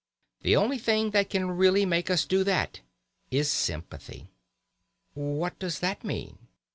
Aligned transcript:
The 0.41 0.55
only 0.55 0.79
thing 0.79 1.11
that 1.11 1.29
can 1.29 1.51
really 1.51 1.85
make 1.85 2.09
us 2.09 2.25
do 2.25 2.43
that 2.45 2.79
is 3.29 3.51
sympathy." 3.51 4.29
"What 5.13 5.59
does 5.59 5.77
that 5.81 6.03
mean?" 6.03 6.39